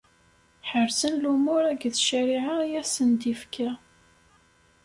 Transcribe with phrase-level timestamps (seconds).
[0.69, 3.69] Ḥerzen lumuṛ akked ccariɛa i asen-d-ifka.